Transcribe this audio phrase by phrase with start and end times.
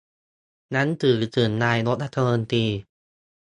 [0.71, 2.65] หนังสือถึงนายกรัฐมนตรี